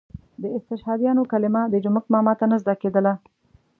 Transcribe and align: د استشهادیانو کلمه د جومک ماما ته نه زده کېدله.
د 0.41 0.43
استشهادیانو 0.57 1.23
کلمه 1.31 1.61
د 1.69 1.75
جومک 1.83 2.05
ماما 2.13 2.33
ته 2.39 2.45
نه 2.51 2.57
زده 2.61 2.75
کېدله. 2.81 3.13